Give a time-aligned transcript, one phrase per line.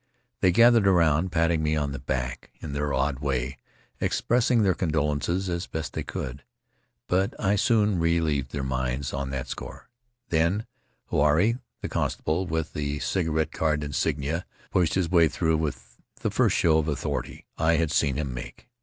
[0.39, 3.59] They gathered around, patting me on the back in their odd way,
[3.99, 6.43] expressing their condolences as best they could,
[7.05, 9.89] but I soon relieved their minds on that score.
[10.29, 10.65] Then
[11.11, 16.57] Huirai, the constable with the cigarette card insignia, pushed his way through with the first
[16.57, 18.69] show of authority I had seen him make.